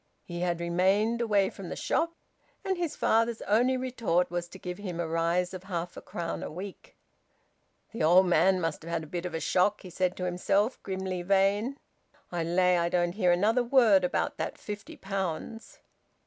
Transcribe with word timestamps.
He 0.25 0.39
had 0.39 0.59
remained 0.59 1.21
away 1.21 1.51
from 1.51 1.69
the 1.69 1.75
shop. 1.75 2.13
And 2.65 2.75
his 2.75 2.95
father's 2.95 3.43
only 3.43 3.77
retort 3.77 4.31
was 4.31 4.47
to 4.47 4.57
give 4.57 4.79
him 4.79 4.99
a 4.99 5.07
rise 5.07 5.53
of 5.53 5.65
half 5.65 5.95
a 5.95 6.01
crown 6.01 6.41
a 6.41 6.49
week! 6.49 6.95
"The 7.91 8.01
old 8.01 8.25
man 8.25 8.59
must 8.59 8.81
have 8.81 8.89
had 8.91 9.03
a 9.03 9.05
bit 9.05 9.27
of 9.27 9.35
a 9.35 9.39
shock!" 9.39 9.81
he 9.81 9.91
said 9.91 10.17
to 10.17 10.23
himself, 10.25 10.81
grimly 10.81 11.21
vain. 11.21 11.77
"I 12.31 12.43
lay 12.43 12.79
I 12.79 12.89
don't 12.89 13.11
hear 13.11 13.31
another 13.31 13.61
word 13.63 14.03
about 14.03 14.37
that 14.37 14.57
fifty 14.57 14.97
pounds." 14.97 15.77